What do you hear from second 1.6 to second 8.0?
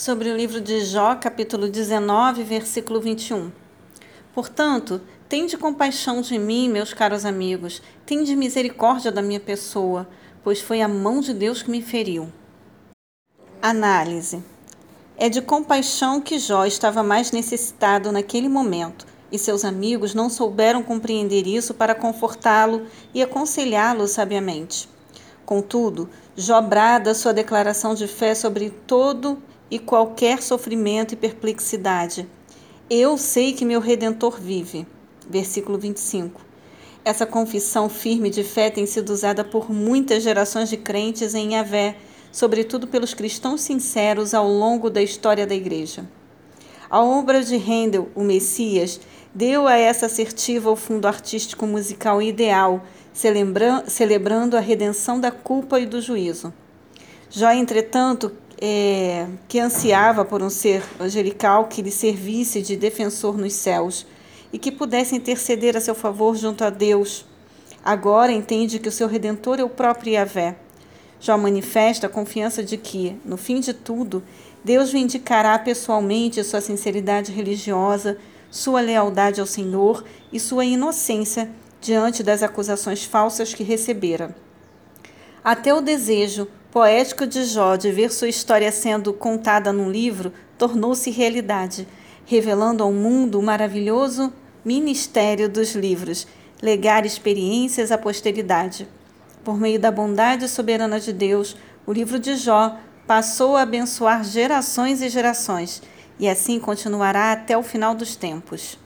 19, versículo 21. Portanto, tende compaixão de mim, meus caros amigos,